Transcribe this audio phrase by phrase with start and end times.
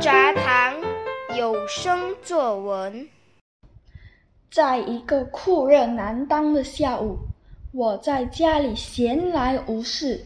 [0.00, 0.74] 杂谈
[1.36, 3.06] 有声作文。
[4.50, 7.18] 在一个酷热难当的下午，
[7.70, 10.24] 我在家里闲来无事，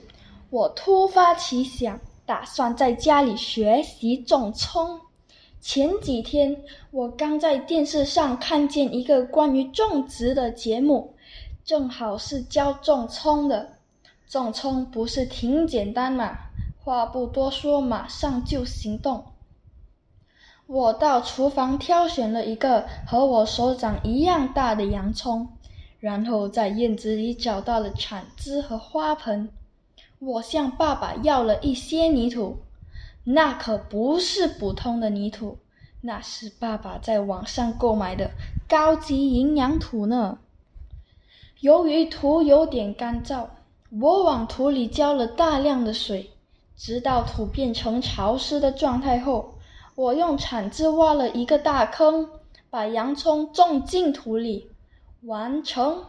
[0.51, 5.01] 我突发奇想，打算在家里学习种葱。
[5.61, 6.57] 前几天，
[6.93, 11.13] 我刚在电视上看见一个关于种植的节目，
[11.65, 13.69] 正好是教种葱的。
[14.29, 16.39] 种葱不是挺简单嘛？
[16.79, 19.25] 话不多说，马上就行动。
[20.67, 25.47] 我到厨房挑选了一个和我手掌一样大的洋葱，
[26.01, 29.51] 然后在院子里找到了铲子和花盆。
[30.19, 32.57] 我向爸爸要了一些泥土，
[33.25, 35.59] 那可不是普通的泥土，
[36.01, 38.31] 那是爸爸在网上购买的
[38.67, 40.39] 高级营养土呢。
[41.61, 43.47] 由于土有点干燥，
[44.01, 46.31] 我往土里浇了大量的水，
[46.75, 49.51] 直到土变成潮湿的状态后。
[49.97, 52.29] 我用铲子挖了一个大坑，
[52.69, 54.69] 把洋葱种进土里，
[55.23, 56.05] 完成。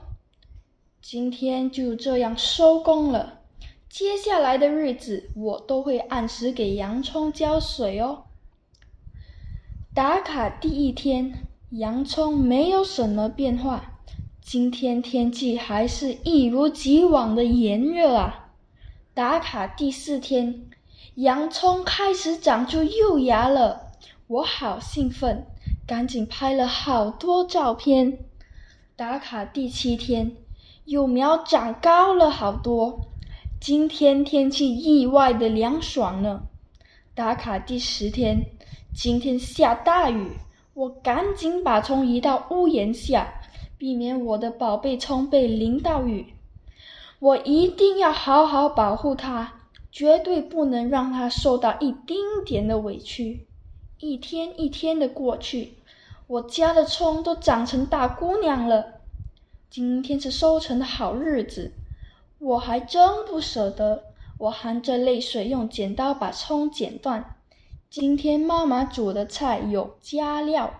[1.01, 3.41] 今天就这样收工了。
[3.87, 8.23] 接下来的日子，我都会按时给洋葱浇水哦。
[9.93, 13.99] 打卡第一天，洋葱没有什么变化。
[14.41, 18.49] 今天天气还是一如既往的炎热啊。
[19.13, 20.65] 打卡第四天。
[21.13, 23.91] 洋葱开始长出幼芽了，
[24.27, 25.45] 我好兴奋，
[25.87, 28.17] 赶紧拍了好多照片。
[28.97, 30.35] 打卡第七天，
[30.85, 32.99] 幼苗长高了好多。
[33.61, 36.41] 今天天气意外的凉爽呢。
[37.13, 38.37] 打卡第十天，
[38.93, 40.31] 今天下大雨，
[40.73, 43.33] 我赶紧把葱移到屋檐下，
[43.77, 46.33] 避免我的宝贝葱被淋到雨。
[47.19, 49.53] 我一定要好好保护它。
[49.95, 53.47] 绝对不能让他受到一丁点的委屈。
[53.97, 55.75] 一天一天的过去，
[56.27, 58.95] 我家的葱都长成大姑娘了。
[59.69, 61.71] 今天是收成的好日子，
[62.39, 64.03] 我还真不舍得。
[64.37, 67.37] 我含着泪水用剪刀把葱剪断。
[67.89, 70.73] 今天妈妈煮的菜有加料，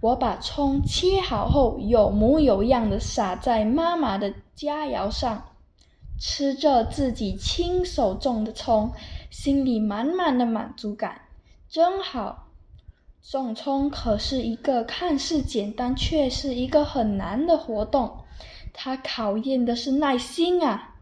[0.00, 5.42] 我把葱切好后有模有样的撒在妈妈的佳肴上。
[6.18, 8.90] 吃着自己亲手种的葱，
[9.30, 11.20] 心里满满的满足感，
[11.68, 12.46] 真好。
[13.22, 18.24] 种葱可是一个看似简单，却是一个很难的活动，
[18.72, 20.96] 它考验的是耐心啊。